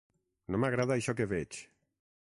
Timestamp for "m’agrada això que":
0.63-1.31